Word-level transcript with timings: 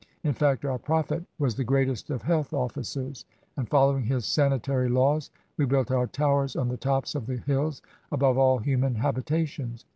In 0.23 0.33
fact, 0.33 0.65
our 0.65 0.79
Prophet 0.79 1.23
was 1.37 1.53
the 1.53 1.63
greatest 1.63 2.09
of 2.09 2.23
health 2.23 2.53
officers, 2.55 3.23
and 3.55 3.69
following 3.69 4.03
his 4.03 4.25
sanitary 4.25 4.89
laws, 4.89 5.29
we 5.57 5.65
built 5.65 5.91
our 5.91 6.07
Towers 6.07 6.55
on 6.55 6.69
the 6.69 6.75
tops 6.77 7.13
of 7.13 7.27
the 7.27 7.37
hills, 7.37 7.83
above 8.11 8.35
all 8.35 8.57
human 8.57 8.95
habitations. 8.95 9.85